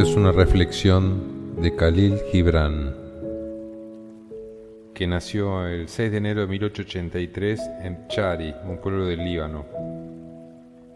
Reflexión 0.00 1.60
de 1.60 1.76
Khalil 1.76 2.18
Gibran, 2.32 2.96
que 4.94 5.06
nació 5.06 5.66
el 5.66 5.88
6 5.88 6.10
de 6.10 6.16
enero 6.16 6.40
de 6.40 6.46
1883 6.46 7.60
en 7.82 8.08
Chari, 8.08 8.54
un 8.64 8.78
pueblo 8.78 9.04
del 9.04 9.22
Líbano, 9.22 9.66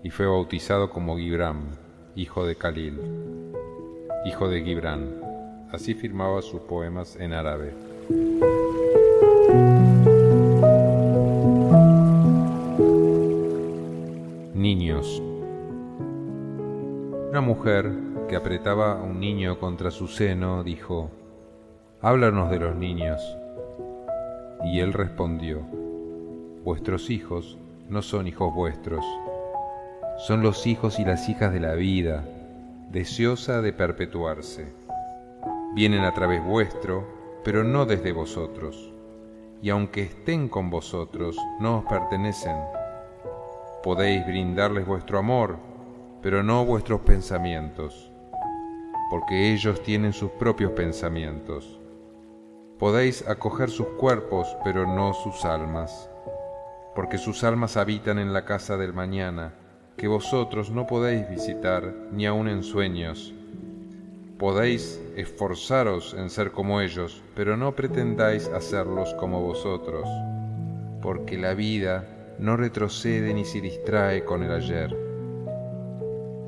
y 0.03 0.09
fue 0.09 0.27
bautizado 0.27 0.89
como 0.89 1.19
Gibran, 1.19 1.77
hijo 2.17 2.47
de 2.47 2.57
Khalil, 2.57 2.99
hijo 4.25 4.49
de 4.49 4.63
Gibran. 4.63 5.21
Así 5.71 5.93
firmaba 5.93 6.41
sus 6.41 6.63
poemas 6.63 7.17
en 7.17 7.35
árabe. 7.35 7.75
Niños. 14.55 15.23
Una 17.31 17.43
mujer 17.43 18.14
que 18.29 18.37
apretaba 18.37 18.93
a 18.93 19.03
un 19.03 19.21
niño 19.21 19.59
contra 19.59 19.91
su 19.91 20.09
seno 20.09 20.63
dijo, 20.65 21.11
Háblanos 22.01 22.51
de 22.51 22.59
los 22.59 22.77
niños. 22.77 23.21
Y 24.65 24.81
él 24.81 24.93
respondió, 24.93 25.61
Vuestros 26.65 27.11
hijos 27.11 27.59
no 27.89 28.03
son 28.03 28.27
hijos 28.27 28.55
vuestros, 28.55 29.05
son 30.17 30.43
los 30.43 30.67
hijos 30.67 30.99
y 30.99 31.05
las 31.05 31.29
hijas 31.29 31.53
de 31.53 31.61
la 31.61 31.75
vida, 31.75 32.25
deseosa 32.91 33.61
de 33.61 33.73
perpetuarse. 33.73 34.73
Vienen 35.75 36.05
a 36.05 36.15
través 36.15 36.43
vuestro, 36.43 37.07
pero 37.45 37.65
no 37.65 37.85
desde 37.85 38.13
vosotros, 38.13 38.93
y 39.61 39.71
aunque 39.71 40.03
estén 40.03 40.49
con 40.49 40.71
vosotros, 40.71 41.37
no 41.61 41.79
os 41.79 41.85
pertenecen. 41.85 42.57
Podéis 43.83 44.25
brindarles 44.25 44.87
vuestro 44.87 45.19
amor, 45.19 45.59
pero 46.23 46.43
no 46.43 46.65
vuestros 46.65 47.03
pensamientos, 47.03 48.11
porque 49.11 49.53
ellos 49.53 49.83
tienen 49.83 50.13
sus 50.13 50.31
propios 50.33 50.73
pensamientos. 50.73 51.79
Podéis 52.79 53.27
acoger 53.29 53.71
sus 53.71 53.87
cuerpos, 53.99 54.57
pero 54.65 54.87
no 54.87 55.15
sus 55.15 55.45
almas, 55.45 56.11
porque 56.95 57.19
sus 57.19 57.45
almas 57.45 57.77
habitan 57.77 58.19
en 58.19 58.33
la 58.33 58.45
casa 58.45 58.77
del 58.77 58.93
mañana, 58.93 59.55
que 59.97 60.09
vosotros 60.09 60.71
no 60.71 60.87
podéis 60.87 61.29
visitar 61.29 61.95
ni 62.11 62.27
aun 62.27 62.49
en 62.49 62.63
sueños. 62.63 63.33
Podéis 64.39 65.01
esforzaros 65.17 66.15
en 66.19 66.29
ser 66.31 66.51
como 66.51 66.81
ellos, 66.81 67.23
pero 67.37 67.57
no 67.57 67.77
pretendáis 67.77 68.49
hacerlos 68.49 69.15
como 69.15 69.41
vosotros, 69.41 70.09
porque 71.01 71.39
la 71.39 71.55
vida 71.55 72.37
no 72.39 72.57
retrocede 72.57 73.33
ni 73.33 73.45
se 73.45 73.61
distrae 73.61 74.25
con 74.25 74.43
el 74.43 74.51
ayer 74.51 75.14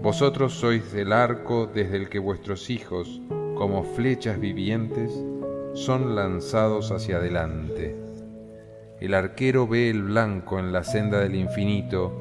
vosotros 0.02 0.52
sois 0.52 0.94
el 0.94 1.12
arco 1.12 1.66
desde 1.66 1.96
el 1.96 2.08
que 2.08 2.18
vuestros 2.18 2.70
hijos, 2.70 3.20
como 3.56 3.82
flechas 3.82 4.38
vivientes, 4.38 5.10
son 5.72 6.14
lanzados 6.14 6.92
hacia 6.92 7.16
adelante. 7.16 7.96
El 9.00 9.14
arquero 9.14 9.66
ve 9.66 9.90
el 9.90 10.02
blanco 10.02 10.58
en 10.58 10.72
la 10.72 10.84
senda 10.84 11.20
del 11.20 11.34
infinito 11.34 12.12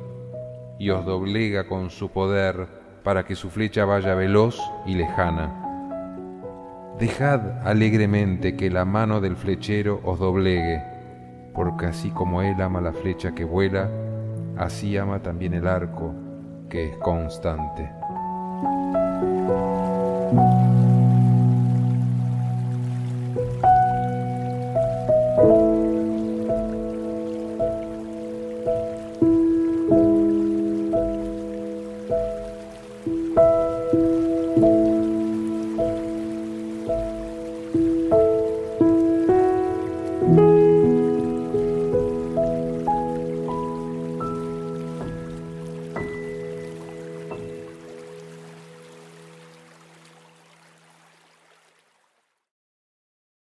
y 0.79 0.89
os 0.89 1.05
doblega 1.05 1.67
con 1.67 1.89
su 1.89 2.09
poder 2.09 2.67
para 3.03 3.23
que 3.23 3.35
su 3.35 3.49
flecha 3.49 3.85
vaya 3.85 4.15
veloz 4.15 4.59
y 4.85 4.95
lejana. 4.95 5.61
Dejad 6.97 7.67
alegremente 7.67 8.55
que 8.55 8.71
la 8.71 8.85
mano 8.85 9.21
del 9.21 9.35
flechero 9.35 9.99
os 10.03 10.17
doblegue, 10.17 10.81
porque 11.53 11.87
así 11.87 12.09
como 12.09 12.41
él 12.41 12.59
ama 12.61 12.81
la 12.81 12.93
flecha 12.93 13.35
que 13.35 13.43
vuela, 13.43 13.89
así 14.57 14.97
ama 14.97 15.21
también 15.21 15.53
el 15.53 15.67
arco 15.67 16.24
que 16.69 16.89
es 16.89 16.97
constante. 16.97 17.91